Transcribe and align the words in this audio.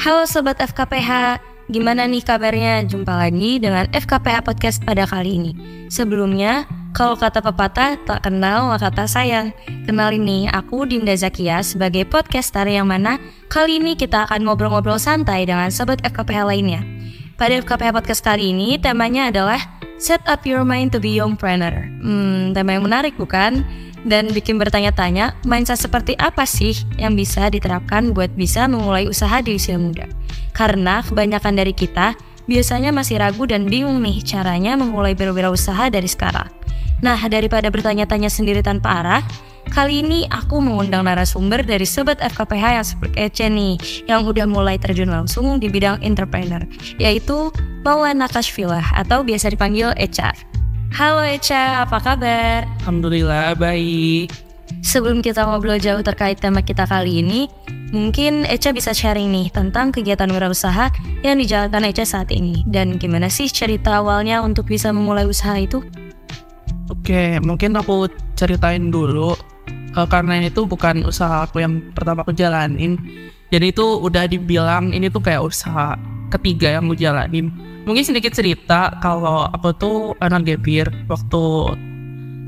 Halo 0.00 0.24
Sobat 0.24 0.56
FKPH, 0.56 1.36
gimana 1.68 2.08
nih 2.08 2.24
kabarnya? 2.24 2.88
Jumpa 2.88 3.20
lagi 3.20 3.60
dengan 3.60 3.84
FKPH 3.92 4.48
Podcast 4.48 4.80
pada 4.80 5.04
kali 5.04 5.36
ini. 5.36 5.52
Sebelumnya, 5.92 6.64
kalau 6.96 7.20
kata 7.20 7.44
pepatah, 7.44 8.00
tak 8.08 8.24
kenal 8.24 8.72
maka 8.72 8.88
tak 8.88 9.12
sayang. 9.12 9.52
Kenal 9.84 10.16
ini, 10.16 10.48
aku 10.48 10.88
Dinda 10.88 11.12
Zakia 11.12 11.60
sebagai 11.60 12.08
podcaster 12.08 12.64
yang 12.64 12.88
mana 12.88 13.20
kali 13.52 13.76
ini 13.76 13.92
kita 13.92 14.24
akan 14.24 14.48
ngobrol-ngobrol 14.48 14.96
santai 14.96 15.44
dengan 15.44 15.68
Sobat 15.68 16.00
FKPH 16.00 16.48
lainnya. 16.48 16.80
Pada 17.36 17.60
FKPH 17.60 17.92
Podcast 17.92 18.24
kali 18.24 18.56
ini, 18.56 18.80
temanya 18.80 19.28
adalah 19.28 19.60
Set 20.00 20.24
Up 20.24 20.48
Your 20.48 20.64
Mind 20.64 20.96
to 20.96 20.98
be 21.04 21.12
Youngpreneur. 21.20 21.76
Hmm, 22.00 22.56
tema 22.56 22.72
yang 22.72 22.88
menarik 22.88 23.20
bukan? 23.20 23.68
Dan 24.08 24.32
bikin 24.32 24.56
bertanya-tanya 24.56 25.36
mindset 25.44 25.80
seperti 25.80 26.16
apa 26.16 26.48
sih 26.48 26.72
yang 26.96 27.16
bisa 27.16 27.52
diterapkan 27.52 28.16
buat 28.16 28.32
bisa 28.32 28.64
memulai 28.70 29.08
usaha 29.08 29.40
di 29.44 29.56
usia 29.56 29.76
muda. 29.76 30.08
Karena 30.56 31.04
kebanyakan 31.04 31.56
dari 31.56 31.72
kita 31.76 32.16
biasanya 32.50 32.90
masih 32.90 33.20
ragu 33.20 33.46
dan 33.46 33.68
bingung 33.68 34.00
nih 34.02 34.24
caranya 34.26 34.74
memulai 34.74 35.14
berwirausaha 35.14 35.92
dari 35.92 36.08
sekarang. 36.10 36.48
Nah, 37.00 37.16
daripada 37.28 37.72
bertanya-tanya 37.72 38.28
sendiri 38.28 38.60
tanpa 38.60 39.00
arah, 39.00 39.22
kali 39.72 40.04
ini 40.04 40.28
aku 40.28 40.60
mengundang 40.60 41.08
narasumber 41.08 41.64
dari 41.64 41.88
Sobat 41.88 42.20
FKPH 42.20 42.64
yang 42.76 42.86
seperti 42.86 43.16
Ece 43.16 43.46
nih, 43.48 43.74
yang 44.04 44.28
udah 44.28 44.44
mulai 44.44 44.76
terjun 44.76 45.08
langsung 45.08 45.56
di 45.56 45.72
bidang 45.72 46.04
entrepreneur, 46.04 46.60
yaitu 47.00 47.48
Maulana 47.80 48.28
Kashfilah 48.28 48.84
atau 48.92 49.24
biasa 49.24 49.48
dipanggil 49.48 49.96
Echa. 49.96 50.49
Halo 50.90 51.22
Echa, 51.22 51.86
apa 51.86 52.02
kabar? 52.02 52.66
Alhamdulillah 52.82 53.54
baik. 53.54 54.34
Sebelum 54.82 55.22
kita 55.22 55.46
ngobrol 55.46 55.78
jauh 55.78 56.02
terkait 56.02 56.42
tema 56.42 56.66
kita 56.66 56.82
kali 56.82 57.22
ini, 57.22 57.46
mungkin 57.94 58.42
Echa 58.42 58.74
bisa 58.74 58.90
sharing 58.90 59.30
nih 59.30 59.54
tentang 59.54 59.94
kegiatan 59.94 60.26
wirausaha 60.26 60.90
yang 61.22 61.38
dijalankan 61.38 61.86
Echa 61.86 62.02
saat 62.02 62.34
ini 62.34 62.66
dan 62.66 62.98
gimana 62.98 63.30
sih 63.30 63.46
cerita 63.46 64.02
awalnya 64.02 64.42
untuk 64.42 64.66
bisa 64.66 64.90
memulai 64.90 65.30
usaha 65.30 65.54
itu? 65.54 65.78
Oke, 66.90 67.38
mungkin 67.38 67.78
aku 67.78 68.10
ceritain 68.34 68.90
dulu 68.90 69.38
uh, 69.94 70.06
karena 70.10 70.42
itu 70.42 70.66
bukan 70.66 71.06
usaha 71.06 71.46
aku 71.46 71.62
yang 71.62 71.94
pertama 71.94 72.26
aku 72.26 72.34
jalanin. 72.34 72.98
Jadi 73.54 73.70
itu 73.70 73.86
udah 73.86 74.26
dibilang 74.26 74.90
ini 74.90 75.06
tuh 75.06 75.22
kayak 75.22 75.46
usaha 75.46 75.94
ketiga 76.38 76.78
yang 76.78 76.86
aku 76.86 76.96
jalanin. 76.96 77.50
Mungkin 77.84 78.04
sedikit 78.06 78.30
cerita 78.30 78.94
kalau 79.02 79.48
aku 79.50 79.74
tuh 79.74 79.96
anak 80.22 80.46
gapir 80.46 80.86
waktu 81.10 81.42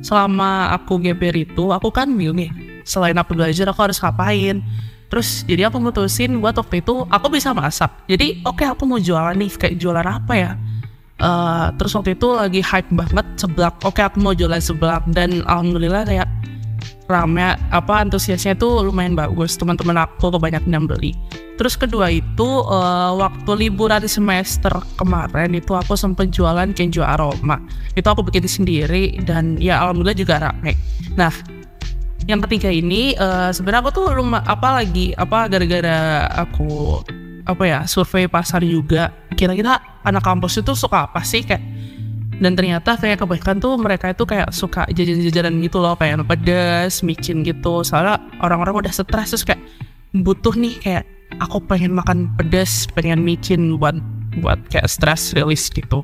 selama 0.02 0.74
aku 0.74 0.98
gapir 0.98 1.32
itu 1.34 1.70
aku 1.70 1.88
kan 1.94 2.10
bingung 2.10 2.42
nih 2.42 2.50
selain 2.82 3.14
aku 3.18 3.34
belajar 3.34 3.66
aku 3.70 3.80
harus 3.90 3.98
ngapain. 3.98 4.62
Terus 5.12 5.44
jadi 5.44 5.68
aku 5.68 5.76
mutusin 5.76 6.40
buat 6.40 6.56
waktu 6.56 6.80
itu 6.80 7.04
aku 7.08 7.26
bisa 7.28 7.52
masak. 7.52 7.92
Jadi 8.08 8.40
oke 8.48 8.64
okay, 8.64 8.66
aku 8.72 8.88
mau 8.88 8.96
jualan 8.96 9.36
nih 9.36 9.50
kayak 9.52 9.74
jualan 9.76 10.06
apa 10.06 10.32
ya? 10.32 10.50
Uh, 11.22 11.70
terus 11.78 11.92
waktu 11.94 12.18
itu 12.18 12.28
lagi 12.32 12.60
hype 12.64 12.90
banget 12.90 13.26
seblak. 13.36 13.76
Oke 13.84 14.00
okay, 14.00 14.08
aku 14.08 14.18
mau 14.24 14.32
jualan 14.32 14.58
seblak 14.58 15.04
dan 15.12 15.44
alhamdulillah 15.44 16.08
kayak 16.08 16.26
rame 17.12 17.52
apa 17.68 18.00
antusiasnya 18.00 18.56
itu 18.56 18.68
lumayan 18.88 19.12
bagus. 19.12 19.60
Teman-teman 19.60 20.00
aku 20.00 20.32
kebanyakan 20.32 20.72
yang 20.72 20.86
beli. 20.88 21.12
Terus 21.60 21.76
kedua 21.76 22.08
itu 22.08 22.48
uh, 22.64 23.12
waktu 23.20 23.68
liburan 23.68 24.02
semester 24.08 24.72
kemarin 24.96 25.52
itu 25.52 25.76
aku 25.76 25.92
sempat 25.92 26.32
jualan 26.32 26.72
kenju 26.72 27.04
aroma. 27.04 27.60
Itu 27.92 28.08
aku 28.08 28.24
bikin 28.24 28.48
sendiri 28.48 29.20
dan 29.28 29.60
ya 29.60 29.84
alhamdulillah 29.84 30.16
juga 30.16 30.40
rame. 30.40 30.72
Nah 31.14 31.30
yang 32.24 32.40
ketiga 32.48 32.72
ini 32.72 33.12
uh, 33.20 33.52
sebenarnya 33.52 33.84
aku 33.84 33.90
tuh 33.92 34.06
rumah 34.16 34.40
apa 34.48 34.80
lagi 34.80 35.12
apa 35.12 35.50
gara-gara 35.50 36.26
aku 36.32 37.02
apa 37.44 37.62
ya 37.66 37.78
survei 37.84 38.30
pasar 38.30 38.62
juga. 38.64 39.12
Kira-kira 39.34 40.00
anak 40.06 40.22
kampus 40.22 40.62
itu 40.62 40.72
suka 40.72 41.10
apa 41.10 41.20
sih? 41.26 41.42
Kayak 41.42 41.62
dan 42.42 42.58
ternyata 42.58 42.98
kayak 42.98 43.22
kebanyakan 43.22 43.62
tuh 43.62 43.78
mereka 43.78 44.10
itu 44.10 44.26
kayak 44.26 44.50
suka 44.50 44.82
jajan-jajanan 44.90 45.62
gitu 45.62 45.78
loh 45.78 45.94
kayak 45.94 46.26
pedas, 46.26 47.06
micin 47.06 47.46
gitu. 47.46 47.86
Soalnya 47.86 48.18
orang-orang 48.42 48.82
udah 48.82 48.92
stres 48.92 49.30
terus 49.30 49.46
kayak 49.46 49.62
butuh 50.10 50.50
nih 50.58 50.74
kayak 50.82 51.04
aku 51.38 51.62
pengen 51.64 51.94
makan 51.94 52.34
pedas 52.34 52.90
pengen 52.98 53.22
micin 53.22 53.78
buat 53.78 53.94
buat 54.42 54.58
kayak 54.74 54.90
stress 54.90 55.30
release 55.38 55.70
gitu. 55.70 56.02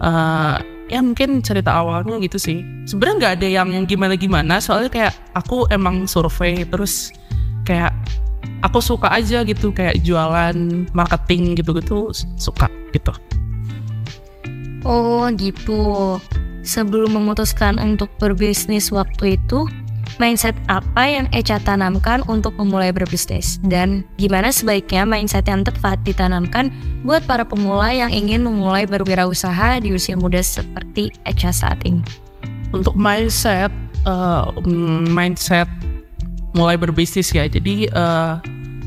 Uh, 0.00 0.56
ya 0.88 1.04
mungkin 1.04 1.44
cerita 1.44 1.76
awalnya 1.76 2.16
gitu 2.24 2.40
sih. 2.40 2.64
Sebenarnya 2.88 3.16
nggak 3.20 3.34
ada 3.36 3.48
yang 3.60 3.68
gimana 3.84 4.16
gimana 4.16 4.64
soalnya 4.64 4.88
kayak 4.88 5.12
aku 5.36 5.68
emang 5.68 6.08
survei 6.08 6.64
terus 6.64 7.12
kayak 7.68 7.92
aku 8.64 8.80
suka 8.80 9.12
aja 9.12 9.44
gitu 9.44 9.68
kayak 9.70 10.00
jualan 10.00 10.56
marketing 10.96 11.60
gitu 11.60 11.76
gitu 11.76 12.08
suka 12.40 12.72
gitu 12.96 13.12
Oh 14.88 15.28
gitu. 15.36 16.16
Sebelum 16.64 17.12
memutuskan 17.12 17.76
untuk 17.76 18.08
berbisnis 18.16 18.88
waktu 18.88 19.36
itu, 19.36 19.68
mindset 20.16 20.56
apa 20.72 21.04
yang 21.04 21.28
Echa 21.36 21.60
tanamkan 21.60 22.24
untuk 22.24 22.56
memulai 22.56 22.88
berbisnis? 22.88 23.60
Dan 23.60 24.00
gimana 24.16 24.48
sebaiknya 24.48 25.04
mindset 25.04 25.44
yang 25.44 25.60
tepat 25.60 26.00
ditanamkan 26.08 26.72
buat 27.04 27.20
para 27.28 27.44
pemula 27.44 27.92
yang 27.92 28.08
ingin 28.08 28.40
memulai 28.48 28.88
berwirausaha 28.88 29.84
di 29.84 29.92
usia 29.92 30.16
muda 30.16 30.40
seperti 30.40 31.12
Echa 31.28 31.52
saat 31.52 31.84
ini? 31.84 32.00
Untuk 32.72 32.96
mindset, 32.96 33.68
uh, 34.08 34.48
mindset 35.12 35.68
mulai 36.56 36.80
berbisnis 36.80 37.28
ya. 37.28 37.44
Jadi 37.44 37.92
uh, 37.92 38.40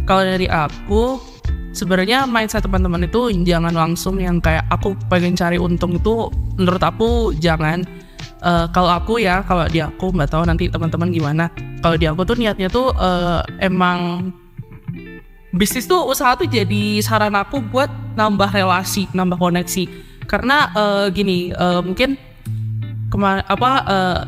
kalau 0.10 0.26
dari 0.26 0.50
aku, 0.50 1.22
sebenarnya 1.72 2.28
mindset 2.28 2.64
teman-teman 2.64 3.08
itu 3.08 3.32
jangan 3.44 3.72
langsung 3.72 4.20
yang 4.20 4.40
kayak 4.44 4.68
aku 4.68 4.96
pengen 5.08 5.36
cari 5.36 5.56
untung 5.58 5.98
itu 5.98 6.32
menurut 6.60 6.84
aku 6.84 7.10
jangan. 7.40 7.84
Uh, 8.42 8.66
kalau 8.74 8.90
aku 8.90 9.22
ya 9.22 9.46
kalau 9.46 9.70
di 9.70 9.78
aku 9.78 10.10
nggak 10.10 10.34
tahu 10.34 10.44
nanti 10.46 10.66
teman-teman 10.66 11.14
gimana. 11.14 11.46
Kalau 11.82 11.96
di 11.98 12.10
aku 12.10 12.26
tuh 12.26 12.38
niatnya 12.38 12.74
tuh 12.74 12.90
uh, 12.98 13.46
emang 13.62 14.32
bisnis 15.54 15.86
tuh 15.86 16.10
usaha 16.10 16.34
tuh 16.34 16.50
jadi 16.50 17.04
saran 17.06 17.38
aku 17.38 17.62
buat 17.62 17.90
nambah 18.18 18.50
relasi 18.50 19.06
nambah 19.14 19.38
koneksi. 19.38 19.86
Karena 20.26 20.74
uh, 20.74 21.06
gini 21.14 21.54
uh, 21.54 21.86
mungkin 21.86 22.18
kemar 23.14 23.46
apa 23.46 23.72
uh, 23.86 24.22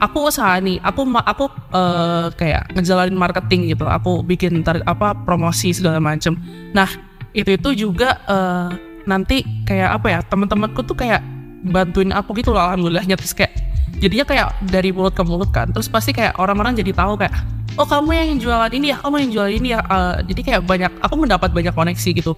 aku 0.00 0.32
usaha 0.32 0.56
nih 0.58 0.80
aku 0.80 1.04
aku 1.12 1.44
uh, 1.76 2.32
kayak 2.34 2.72
ngejalanin 2.74 3.14
marketing 3.14 3.70
gitu. 3.70 3.84
Aku 3.86 4.24
bikin 4.24 4.64
tar, 4.64 4.80
apa 4.88 5.12
promosi 5.12 5.76
segala 5.76 6.00
macem. 6.00 6.34
Nah 6.72 6.88
itu 7.36 7.54
itu 7.54 7.86
juga 7.86 8.18
uh, 8.26 8.72
nanti 9.06 9.44
kayak 9.68 10.00
apa 10.00 10.06
ya 10.08 10.18
teman-temanku 10.26 10.82
tuh 10.82 10.96
kayak 10.98 11.22
bantuin 11.70 12.10
aku 12.10 12.32
gitu 12.40 12.50
loh 12.50 12.64
alhamdulillahnya. 12.64 13.14
Terus 13.20 13.36
kayak 13.36 13.52
jadinya 14.00 14.24
kayak 14.24 14.48
dari 14.72 14.90
mulut 14.90 15.12
ke 15.12 15.22
mulut 15.22 15.52
kan. 15.52 15.68
Terus 15.70 15.86
pasti 15.86 16.16
kayak 16.16 16.40
orang-orang 16.40 16.74
jadi 16.80 16.96
tahu 16.96 17.20
kayak 17.20 17.36
oh 17.78 17.86
kamu 17.86 18.10
yang 18.16 18.40
jualan 18.40 18.72
ini 18.72 18.90
ya 18.90 18.96
kamu 19.04 19.28
yang 19.28 19.30
jualan 19.30 19.52
ini 19.52 19.68
ya. 19.76 19.80
Uh, 19.86 20.16
jadi 20.24 20.40
kayak 20.42 20.60
banyak 20.64 20.92
aku 21.04 21.14
mendapat 21.20 21.52
banyak 21.52 21.76
koneksi 21.76 22.10
gitu. 22.16 22.32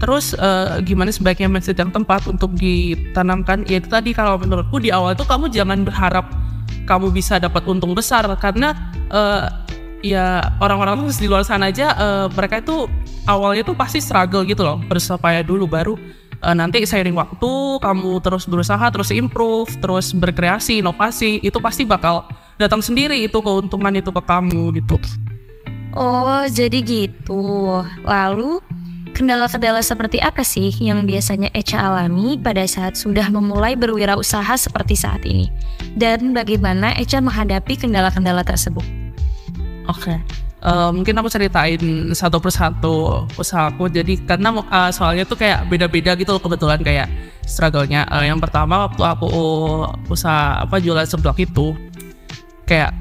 Terus 0.00 0.32
uh, 0.40 0.80
gimana 0.80 1.12
sebaiknya 1.12 1.44
mindset 1.52 1.76
yang 1.76 1.92
tempat 1.92 2.24
untuk 2.24 2.56
ditanamkan? 2.56 3.68
Ya 3.68 3.84
itu 3.84 3.88
tadi 3.92 4.16
kalau 4.16 4.40
menurutku 4.40 4.80
di 4.80 4.88
awal 4.88 5.12
tuh 5.12 5.28
kamu 5.28 5.52
jangan 5.52 5.84
berharap 5.84 6.24
kamu 6.90 7.14
bisa 7.14 7.38
dapat 7.38 7.62
untung 7.70 7.94
besar 7.94 8.26
karena 8.42 8.74
uh, 9.14 9.46
ya 10.02 10.42
orang-orang 10.58 11.06
tuh 11.06 11.22
di 11.22 11.30
luar 11.30 11.46
sana 11.46 11.70
aja 11.70 11.94
uh, 11.94 12.26
mereka 12.34 12.58
itu 12.58 12.90
awalnya 13.30 13.62
tuh 13.62 13.78
pasti 13.78 14.02
struggle 14.02 14.42
gitu 14.42 14.66
loh 14.66 14.82
bersusah 14.90 15.20
dulu 15.46 15.70
baru 15.70 15.94
uh, 16.42 16.56
nanti 16.56 16.82
seiring 16.82 17.14
waktu 17.14 17.52
kamu 17.78 18.18
terus 18.24 18.48
berusaha 18.48 18.90
terus 18.90 19.14
improve 19.14 19.70
terus 19.78 20.10
berkreasi 20.10 20.82
inovasi 20.82 21.38
itu 21.44 21.62
pasti 21.62 21.86
bakal 21.86 22.26
datang 22.60 22.84
sendiri 22.84 23.16
itu 23.24 23.40
keuntungan 23.40 23.96
itu 23.96 24.12
ke 24.12 24.22
kamu 24.24 24.76
gitu. 24.76 25.00
Oh 25.96 26.44
jadi 26.46 26.78
gitu. 26.84 27.42
Lalu 28.04 28.62
Kendala-kendala 29.20 29.84
seperti 29.84 30.16
apa 30.16 30.40
sih 30.40 30.72
yang 30.80 31.04
biasanya 31.04 31.52
Echa 31.52 31.76
alami 31.76 32.40
pada 32.40 32.64
saat 32.64 32.96
sudah 32.96 33.28
memulai 33.28 33.76
berwirausaha 33.76 34.56
seperti 34.56 34.96
saat 34.96 35.28
ini? 35.28 35.52
Dan 35.92 36.32
bagaimana 36.32 36.96
Echa 36.96 37.20
menghadapi 37.20 37.84
kendala-kendala 37.84 38.40
tersebut? 38.40 38.80
Oke, 39.92 40.16
okay. 40.16 40.16
uh, 40.64 40.88
eh, 40.88 40.90
mungkin 40.96 41.20
aku 41.20 41.28
ceritain 41.28 42.16
satu 42.16 42.40
persatu 42.40 43.28
usahaku. 43.36 43.92
Jadi 43.92 44.24
karena 44.24 44.56
uh, 44.56 44.88
soalnya 44.88 45.28
tuh 45.28 45.36
kayak 45.36 45.68
beda-beda 45.68 46.16
gitu 46.16 46.32
loh 46.32 46.40
kebetulan 46.40 46.80
kayak 46.80 47.12
struggle-nya. 47.44 48.08
Uh, 48.08 48.24
yang 48.24 48.40
pertama 48.40 48.88
waktu 48.88 49.04
aku 49.04 49.28
usaha 50.08 50.64
apa 50.64 50.80
jualan 50.80 51.04
seblak 51.04 51.36
itu 51.44 51.76
kayak 52.64 52.96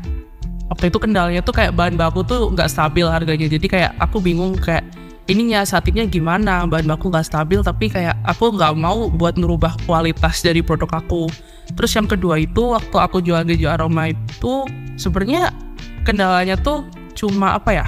waktu 0.67 0.91
itu 0.91 0.99
kendalanya 0.99 1.39
tuh 1.39 1.55
kayak 1.55 1.71
bahan 1.79 1.95
baku 1.95 2.27
tuh 2.27 2.51
nggak 2.51 2.67
stabil 2.67 3.07
harganya. 3.07 3.47
Jadi 3.47 3.71
kayak 3.71 3.95
aku 4.03 4.19
bingung 4.19 4.59
kayak 4.59 4.83
ini 5.29 5.53
nyiasatinnya 5.53 6.09
gimana 6.09 6.65
bahan 6.65 6.89
baku 6.89 7.13
nggak 7.13 7.29
stabil 7.29 7.61
tapi 7.61 7.85
kayak 7.85 8.17
aku 8.25 8.49
nggak 8.49 8.73
mau 8.73 9.13
buat 9.13 9.37
merubah 9.37 9.77
kualitas 9.85 10.41
dari 10.41 10.65
produk 10.65 10.89
aku. 11.05 11.29
Terus 11.77 11.91
yang 11.93 12.09
kedua 12.09 12.41
itu 12.41 12.73
waktu 12.73 12.97
aku 12.97 13.21
jual 13.21 13.45
keju 13.45 13.69
aroma 13.69 14.09
itu 14.09 14.65
sebenarnya 14.97 15.53
kendalanya 16.01 16.57
tuh 16.57 16.81
cuma 17.13 17.61
apa 17.61 17.69
ya 17.77 17.85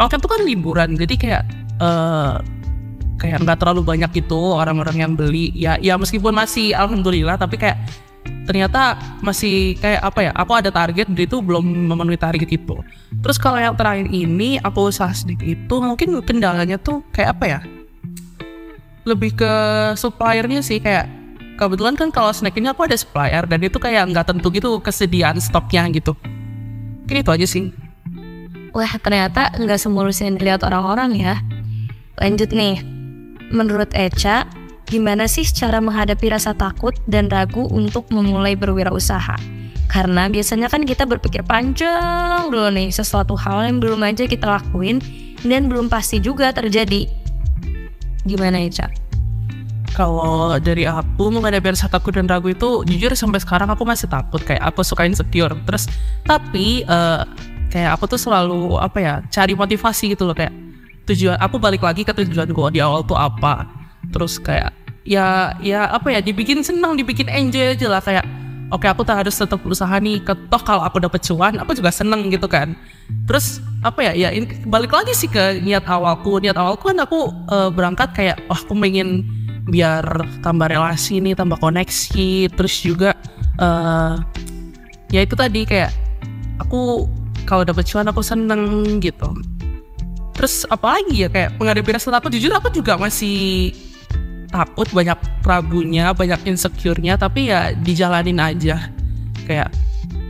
waktu 0.00 0.16
itu 0.16 0.28
kan 0.30 0.40
liburan 0.48 0.88
jadi 0.96 1.14
kayak 1.20 1.42
eh 1.78 2.34
kayak 3.18 3.42
nggak 3.44 3.58
terlalu 3.60 3.82
banyak 3.84 4.10
gitu 4.24 4.56
orang-orang 4.56 4.96
yang 4.96 5.12
beli. 5.12 5.52
Ya 5.52 5.76
ya 5.76 6.00
meskipun 6.00 6.32
masih 6.32 6.72
alhamdulillah 6.72 7.36
tapi 7.36 7.60
kayak 7.60 7.76
ternyata 8.48 8.96
masih 9.20 9.76
kayak 9.76 10.00
apa 10.00 10.20
ya 10.28 10.32
aku 10.32 10.52
ada 10.56 10.72
target 10.72 11.04
jadi 11.12 11.28
itu 11.28 11.38
belum 11.44 11.64
memenuhi 11.92 12.16
target 12.16 12.48
itu. 12.48 12.76
Terus 13.20 13.36
kalau 13.36 13.60
yang 13.60 13.76
terakhir 13.76 14.08
ini 14.08 14.56
aku 14.62 14.88
usaha 14.88 15.12
sedikit 15.12 15.44
itu 15.44 15.74
mungkin 15.80 16.16
kendalanya 16.24 16.80
tuh 16.80 17.04
kayak 17.12 17.36
apa 17.36 17.44
ya? 17.44 17.60
Lebih 19.04 19.36
ke 19.36 19.52
suppliernya 19.96 20.60
sih 20.64 20.80
kayak 20.80 21.08
kebetulan 21.58 21.98
kan 21.98 22.08
kalau 22.14 22.30
snack 22.30 22.54
ini 22.56 22.70
aku 22.70 22.86
ada 22.86 22.94
supplier 22.94 23.42
dan 23.44 23.60
itu 23.60 23.76
kayak 23.76 24.14
nggak 24.14 24.30
tentu 24.30 24.48
gitu 24.54 24.78
kesediaan 24.78 25.42
stoknya 25.42 25.90
gitu. 25.90 26.14
Mungkin 27.04 27.24
itu 27.24 27.30
aja 27.34 27.46
sih. 27.48 27.64
Wah, 28.76 28.94
ternyata 29.00 29.50
nggak 29.56 29.80
semulus 29.80 30.20
yang 30.22 30.38
dilihat 30.38 30.62
orang-orang 30.62 31.18
ya. 31.18 31.34
Lanjut 32.20 32.52
nih, 32.52 32.78
menurut 33.50 33.90
Echa, 33.96 34.46
gimana 34.88 35.28
sih 35.28 35.44
cara 35.44 35.78
menghadapi 35.84 36.32
rasa 36.32 36.56
takut 36.56 36.96
dan 37.04 37.28
ragu 37.28 37.68
untuk 37.68 38.08
memulai 38.08 38.56
berwirausaha? 38.56 39.36
Karena 39.88 40.28
biasanya 40.28 40.68
kan 40.68 40.84
kita 40.84 41.08
berpikir 41.08 41.44
panjang 41.44 42.48
dulu 42.52 42.68
nih, 42.72 42.92
sesuatu 42.92 43.36
hal 43.36 43.68
yang 43.68 43.80
belum 43.80 44.00
aja 44.04 44.28
kita 44.28 44.60
lakuin 44.60 45.00
dan 45.44 45.68
belum 45.68 45.88
pasti 45.88 46.20
juga 46.20 46.52
terjadi. 46.52 47.08
Gimana 48.28 48.60
Echa? 48.60 48.88
kalau 49.98 50.54
dari 50.62 50.86
aku 50.86 51.26
menghadapi 51.26 51.74
rasa 51.74 51.90
takut 51.90 52.14
dan 52.14 52.30
ragu 52.30 52.54
itu 52.54 52.86
jujur 52.86 53.10
sampai 53.18 53.42
sekarang 53.42 53.66
aku 53.66 53.82
masih 53.82 54.06
takut 54.06 54.38
kayak 54.46 54.62
aku 54.62 54.86
suka 54.86 55.02
insecure 55.02 55.50
terus 55.66 55.90
tapi 56.22 56.86
eh, 56.86 57.20
kayak 57.74 57.98
aku 57.98 58.06
tuh 58.06 58.20
selalu 58.20 58.78
apa 58.78 58.98
ya 59.02 59.14
cari 59.26 59.58
motivasi 59.58 60.14
gitu 60.14 60.22
loh 60.22 60.38
kayak 60.38 60.54
tujuan 61.10 61.34
aku 61.42 61.58
balik 61.58 61.82
lagi 61.82 62.06
ke 62.06 62.14
tujuan 62.14 62.46
gue 62.46 62.68
di 62.70 62.78
awal 62.78 63.02
tuh 63.02 63.18
apa 63.18 63.66
terus 64.14 64.38
kayak 64.38 64.70
ya 65.08 65.56
ya 65.64 65.88
apa 65.88 66.12
ya 66.12 66.20
dibikin 66.20 66.60
senang 66.60 66.92
dibikin 67.00 67.32
enjoy 67.32 67.72
aja 67.72 67.88
lah 67.88 68.04
kayak 68.04 68.28
oke 68.68 68.84
aku 68.84 69.00
tak 69.08 69.24
harus 69.24 69.32
tetap 69.32 69.56
berusaha 69.64 69.96
nih 69.96 70.20
ketok 70.20 70.62
kalau 70.68 70.84
aku 70.84 71.00
dapet 71.00 71.24
cuan 71.24 71.56
aku 71.56 71.72
juga 71.72 71.88
seneng 71.88 72.28
gitu 72.28 72.44
kan. 72.44 72.76
Terus 73.24 73.64
apa 73.80 74.04
ya 74.04 74.12
ya 74.12 74.28
balik 74.68 74.92
lagi 74.92 75.16
sih 75.16 75.32
ke 75.32 75.64
niat 75.64 75.88
awalku. 75.88 76.36
Niat 76.44 76.60
awalku 76.60 76.92
kan 76.92 77.00
aku 77.00 77.32
eh, 77.48 77.70
berangkat 77.72 78.12
kayak 78.12 78.36
wah 78.52 78.60
aku 78.60 78.76
pengen 78.76 79.24
biar 79.68 80.04
tambah 80.44 80.68
relasi 80.68 81.24
nih 81.24 81.32
tambah 81.32 81.56
koneksi. 81.56 82.52
Terus 82.52 82.74
juga 82.84 83.16
eh 83.56 84.14
ya 85.08 85.24
itu 85.24 85.32
tadi 85.32 85.64
kayak 85.64 85.88
aku 86.60 87.08
kalau 87.48 87.64
dapet 87.64 87.88
cuan 87.88 88.12
aku 88.12 88.20
seneng 88.20 89.00
gitu. 89.00 89.32
Terus 90.36 90.68
apa 90.68 91.00
lagi 91.00 91.24
ya 91.24 91.32
kayak 91.32 91.56
menghadapi 91.56 91.96
rasa 91.96 92.12
takut. 92.12 92.28
Jujur 92.28 92.52
aku 92.52 92.68
juga 92.68 93.00
masih 93.00 93.72
takut 94.48 94.88
banyak 94.90 95.16
ragunya 95.44 96.12
banyak 96.16 96.40
insecure-nya 96.48 97.20
tapi 97.20 97.52
ya 97.52 97.72
dijalanin 97.76 98.40
aja. 98.40 98.88
Kayak 99.44 99.72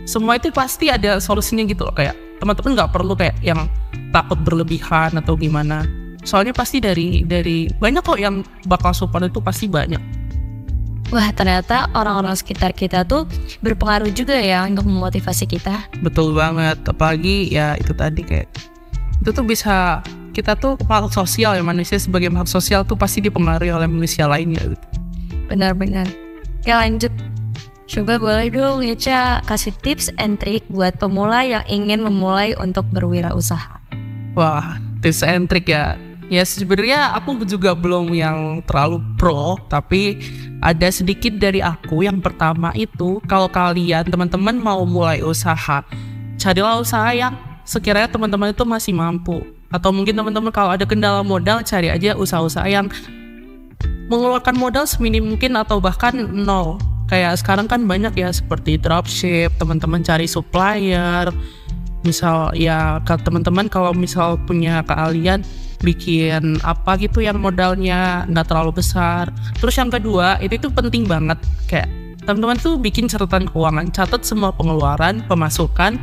semua 0.07 0.39
itu 0.39 0.51
pasti 0.51 0.91
ada 0.91 1.19
solusinya 1.23 1.63
gitu 1.67 1.87
loh. 1.87 1.95
Kayak 1.95 2.19
teman-teman 2.39 2.79
nggak 2.79 2.91
perlu 2.95 3.15
kayak 3.19 3.37
yang 3.43 3.67
takut 4.11 4.39
berlebihan 4.43 5.19
atau 5.19 5.35
gimana. 5.35 5.85
Soalnya 6.27 6.53
pasti 6.53 6.83
dari 6.83 7.23
dari 7.23 7.71
banyak 7.71 8.03
kok 8.03 8.19
yang 8.19 8.43
bakal 8.67 8.93
support 8.93 9.27
itu 9.27 9.39
pasti 9.39 9.71
banyak. 9.71 10.01
Wah, 11.09 11.33
ternyata 11.33 11.89
orang-orang 11.97 12.37
sekitar 12.37 12.77
kita 12.77 13.01
tuh 13.09 13.25
berpengaruh 13.65 14.13
juga 14.13 14.37
ya 14.37 14.69
untuk 14.69 14.85
memotivasi 14.85 15.49
kita. 15.49 15.89
betul 16.05 16.37
banget. 16.37 16.77
Apalagi 16.85 17.49
ya 17.49 17.81
itu 17.81 17.97
tadi 17.97 18.21
kayak 18.21 18.49
itu 19.25 19.31
tuh 19.33 19.45
bisa 19.45 20.05
kita 20.39 20.55
tuh 20.55 20.79
makhluk 20.87 21.11
sosial 21.11 21.59
ya 21.59 21.63
manusia 21.67 21.99
sebagai 21.99 22.31
makhluk 22.31 22.63
sosial 22.63 22.87
tuh 22.87 22.95
pasti 22.95 23.19
dipengaruhi 23.19 23.75
oleh 23.75 23.91
manusia 23.91 24.31
lainnya 24.31 24.63
gitu. 24.63 24.87
Benar-benar. 25.51 26.07
Oke 26.63 26.71
lanjut. 26.71 27.11
Coba 27.91 28.21
boleh 28.23 28.47
dong 28.53 28.87
Echa 28.87 29.43
kasih 29.49 29.75
tips 29.83 30.15
and 30.21 30.39
trick 30.39 30.63
buat 30.71 30.95
pemula 31.03 31.43
yang 31.43 31.65
ingin 31.67 32.07
memulai 32.07 32.55
untuk 32.55 32.87
berwirausaha. 32.95 33.83
Wah, 34.39 34.79
tips 35.03 35.27
and 35.27 35.51
trick 35.51 35.67
ya. 35.67 35.99
Ya 36.29 36.45
sebenarnya 36.45 37.17
aku 37.17 37.41
juga 37.49 37.73
belum 37.73 38.13
yang 38.13 38.61
terlalu 38.69 39.01
pro, 39.17 39.57
tapi 39.73 40.21
ada 40.61 40.87
sedikit 40.93 41.41
dari 41.41 41.65
aku. 41.65 42.05
Yang 42.05 42.29
pertama 42.29 42.71
itu 42.77 43.19
kalau 43.25 43.49
kalian 43.49 44.05
teman-teman 44.05 44.61
mau 44.61 44.85
mulai 44.85 45.25
usaha, 45.25 45.81
carilah 46.37 46.77
usaha 46.85 47.09
yang 47.17 47.33
sekiranya 47.65 48.13
teman-teman 48.13 48.53
itu 48.53 48.63
masih 48.69 48.93
mampu. 48.93 49.58
Atau 49.69 49.93
mungkin 49.93 50.17
teman-teman 50.17 50.49
kalau 50.49 50.73
ada 50.73 50.89
kendala 50.89 51.21
modal, 51.21 51.61
cari 51.61 51.93
aja 51.93 52.17
usaha-usaha 52.17 52.65
yang 52.69 52.89
mengeluarkan 54.09 54.57
modal 54.57 54.89
seminim 54.89 55.29
mungkin 55.29 55.55
atau 55.61 55.79
bahkan 55.79 56.17
nol. 56.17 56.81
Kayak 57.09 57.41
sekarang 57.41 57.69
kan 57.69 57.85
banyak 57.89 58.13
ya 58.17 58.29
seperti 58.33 58.77
dropship, 58.81 59.53
teman-teman 59.57 60.05
cari 60.05 60.29
supplier, 60.29 61.33
misal 62.05 62.53
ya 62.57 63.01
ke 63.05 63.17
teman-teman 63.21 63.69
kalau 63.69 63.97
misal 63.97 64.37
punya 64.45 64.85
keahlian 64.85 65.45
bikin 65.81 66.59
apa 66.67 66.99
gitu 66.99 67.23
yang 67.23 67.39
modalnya 67.39 68.27
nggak 68.29 68.47
terlalu 68.51 68.83
besar. 68.83 69.31
Terus 69.57 69.75
yang 69.79 69.89
kedua 69.89 70.37
itu 70.43 70.59
tuh 70.59 70.73
penting 70.73 71.09
banget. 71.09 71.39
Kayak 71.65 71.89
teman-teman 72.29 72.61
tuh 72.61 72.77
bikin 72.77 73.09
catatan 73.09 73.49
keuangan 73.49 73.89
catat 73.89 74.21
semua 74.21 74.53
pengeluaran 74.53 75.25
pemasukan 75.25 75.97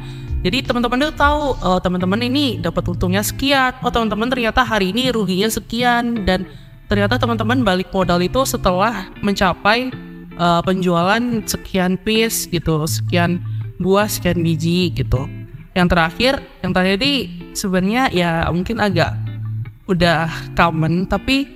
jadi 0.46 0.62
teman-teman 0.62 1.10
tuh 1.10 1.18
tahu 1.18 1.58
oh, 1.58 1.82
teman-teman 1.82 2.22
ini 2.22 2.62
dapat 2.62 2.86
untungnya 2.86 3.26
sekian 3.26 3.74
oh 3.82 3.90
teman-teman 3.90 4.30
ternyata 4.30 4.62
hari 4.62 4.94
ini 4.94 5.10
ruginya 5.10 5.50
sekian 5.50 6.22
dan 6.30 6.46
ternyata 6.86 7.18
teman-teman 7.18 7.66
balik 7.66 7.90
modal 7.90 8.22
itu 8.22 8.46
setelah 8.46 9.10
mencapai 9.26 9.90
uh, 10.38 10.62
penjualan 10.62 11.22
sekian 11.50 11.98
piece 11.98 12.46
gitu 12.46 12.86
sekian 12.86 13.42
buah 13.82 14.08
sekian 14.08 14.40
biji 14.40 14.94
gitu. 14.96 15.28
Yang 15.76 15.88
terakhir 15.92 16.34
yang 16.64 16.72
tadi 16.72 17.28
sebenarnya 17.52 18.04
ya 18.14 18.32
mungkin 18.54 18.80
agak 18.80 19.12
udah 19.90 20.32
common 20.56 21.10
tapi 21.10 21.50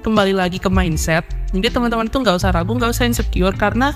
kembali 0.00 0.32
lagi 0.32 0.56
ke 0.56 0.70
mindset. 0.70 1.26
Jadi 1.52 1.68
teman-teman 1.68 2.08
tuh 2.08 2.24
nggak 2.24 2.40
usah 2.40 2.54
ragu 2.54 2.72
nggak 2.72 2.94
usah 2.94 3.04
insecure 3.04 3.56
karena 3.58 3.92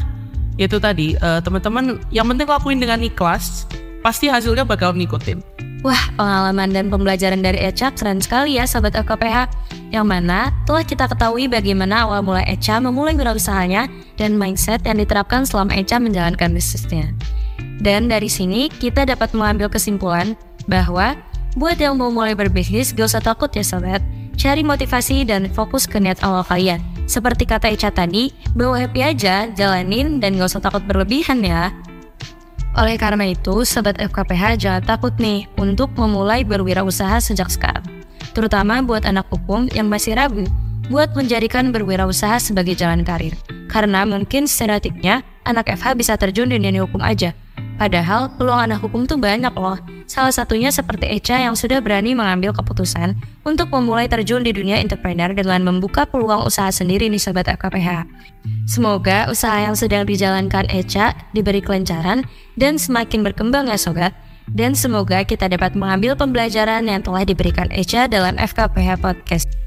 itu 0.61 0.77
tadi 0.77 1.17
eh, 1.17 1.41
teman-teman 1.41 1.97
yang 2.13 2.29
penting 2.29 2.45
lakuin 2.45 2.77
dengan 2.77 3.01
ikhlas 3.01 3.65
pasti 4.03 4.29
hasilnya 4.29 4.67
bakal 4.67 4.93
ngikutin 4.93 5.41
Wah, 5.83 5.99
pengalaman 6.15 6.71
dan 6.71 6.87
pembelajaran 6.95 7.43
dari 7.43 7.59
Echa 7.59 7.91
keren 7.91 8.23
sekali 8.23 8.55
ya 8.55 8.71
Sobat 8.71 8.95
FKPH. 8.95 9.51
Yang 9.91 10.07
mana 10.07 10.55
telah 10.63 10.87
kita 10.87 11.11
ketahui 11.11 11.51
bagaimana 11.51 12.07
awal 12.07 12.23
mulai 12.23 12.47
Echa 12.47 12.79
memulai 12.79 13.19
wirausahanya 13.19 13.91
dan 14.15 14.39
mindset 14.39 14.87
yang 14.87 15.03
diterapkan 15.03 15.43
selama 15.43 15.75
Echa 15.75 15.99
menjalankan 15.99 16.55
bisnisnya. 16.55 17.11
Dan 17.83 18.07
dari 18.07 18.31
sini 18.31 18.71
kita 18.71 19.03
dapat 19.03 19.35
mengambil 19.35 19.67
kesimpulan 19.67 20.39
bahwa 20.71 21.19
buat 21.59 21.75
yang 21.83 21.99
mau 21.99 22.15
mulai 22.15 22.39
berbisnis 22.39 22.95
gak 22.95 23.11
usah 23.11 23.23
takut 23.23 23.51
ya 23.51 23.67
sobat. 23.67 23.99
Cari 24.39 24.63
motivasi 24.63 25.27
dan 25.27 25.51
fokus 25.51 25.91
ke 25.91 25.99
niat 25.99 26.23
awal 26.23 26.47
kalian. 26.47 26.79
Seperti 27.11 27.43
kata 27.43 27.75
Echa 27.75 27.91
tadi, 27.91 28.31
bawa 28.55 28.87
happy 28.87 29.03
aja, 29.03 29.51
jalanin 29.51 30.23
dan 30.23 30.39
gak 30.39 30.47
usah 30.47 30.63
takut 30.63 30.87
berlebihan 30.87 31.43
ya. 31.43 31.75
Oleh 32.73 32.97
karena 32.97 33.29
itu, 33.29 33.69
Sobat 33.69 34.01
FKPH 34.01 34.57
jangan 34.57 34.83
takut 34.85 35.13
nih 35.21 35.45
untuk 35.61 35.93
memulai 35.93 36.41
berwirausaha 36.41 37.21
sejak 37.21 37.53
sekarang. 37.53 37.85
Terutama 38.33 38.81
buat 38.81 39.05
anak 39.05 39.29
hukum 39.29 39.69
yang 39.77 39.93
masih 39.93 40.17
ragu 40.17 40.49
buat 40.89 41.13
menjadikan 41.13 41.69
berwirausaha 41.69 42.41
sebagai 42.41 42.73
jalan 42.73 43.05
karir. 43.05 43.37
Karena 43.69 44.09
mungkin 44.09 44.49
stereotipnya 44.49 45.21
anak 45.45 45.69
FH 45.69 45.97
bisa 45.97 46.17
terjun 46.17 46.49
di 46.49 46.57
dunia 46.57 46.85
hukum 46.85 47.05
aja. 47.05 47.37
Padahal 47.83 48.31
peluang 48.39 48.71
anak 48.71 48.79
hukum 48.79 49.11
tuh 49.11 49.19
banyak 49.19 49.51
loh. 49.59 49.75
Salah 50.07 50.31
satunya 50.31 50.71
seperti 50.71 51.11
Echa 51.19 51.43
yang 51.43 51.59
sudah 51.59 51.83
berani 51.83 52.15
mengambil 52.15 52.55
keputusan 52.55 53.19
untuk 53.43 53.75
memulai 53.75 54.07
terjun 54.07 54.47
di 54.47 54.55
dunia 54.55 54.79
entrepreneur 54.79 55.35
dengan 55.35 55.67
membuka 55.67 56.07
peluang 56.07 56.47
usaha 56.47 56.71
sendiri 56.71 57.11
nih 57.11 57.19
Sobat 57.19 57.51
FKPH. 57.51 58.07
Semoga 58.71 59.27
usaha 59.27 59.59
yang 59.59 59.75
sedang 59.75 60.07
dijalankan 60.07 60.71
Echa 60.71 61.11
diberi 61.35 61.59
kelancaran 61.59 62.23
dan 62.55 62.79
semakin 62.79 63.27
berkembang 63.27 63.67
ya 63.67 63.75
Sobat. 63.75 64.15
Dan 64.47 64.79
semoga 64.79 65.27
kita 65.27 65.51
dapat 65.51 65.75
mengambil 65.75 66.15
pembelajaran 66.15 66.87
yang 66.87 67.03
telah 67.03 67.27
diberikan 67.27 67.67
Echa 67.75 68.07
dalam 68.07 68.39
FKPH 68.39 69.03
Podcast. 69.03 69.62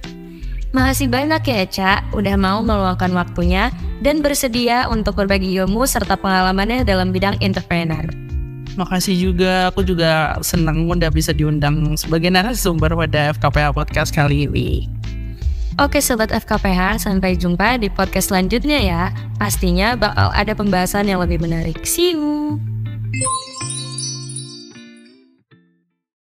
Makasih 0.75 1.07
banyak 1.07 1.39
ya 1.47 1.55
Echa, 1.63 1.91
udah 2.11 2.35
mau 2.35 2.59
meluangkan 2.59 3.07
waktunya 3.15 3.71
dan 4.03 4.19
bersedia 4.19 4.91
untuk 4.91 5.15
berbagi 5.15 5.55
ilmu 5.55 5.87
serta 5.87 6.19
pengalamannya 6.19 6.83
dalam 6.83 7.15
bidang 7.15 7.39
entrepreneur. 7.39 8.03
makasih 8.75 9.15
juga 9.15 9.71
aku 9.71 9.87
juga 9.87 10.35
senang 10.43 10.83
udah 10.91 11.07
bisa 11.07 11.31
diundang 11.31 11.95
sebagai 11.95 12.27
narasumber 12.27 12.91
pada 12.91 13.31
FKPA 13.31 13.71
podcast 13.71 14.11
kali 14.11 14.51
ini 14.51 14.91
Oke 15.79 16.03
Sobat 16.03 16.31
FKPH, 16.31 17.03
sampai 17.03 17.39
jumpa 17.39 17.79
di 17.79 17.91
podcast 17.91 18.31
selanjutnya 18.31 18.79
ya. 18.79 19.03
Pastinya 19.35 19.95
bakal 19.99 20.31
ada 20.31 20.55
pembahasan 20.55 21.03
yang 21.03 21.19
lebih 21.19 21.43
menarik. 21.43 21.83
See 21.83 22.15
you! 22.15 22.55